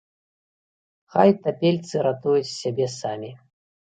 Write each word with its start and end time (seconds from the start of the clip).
Хай 1.15 1.33
тапельцы 1.43 1.95
ратуюць 2.07 2.51
сябе 2.61 2.87
самі. 2.99 3.31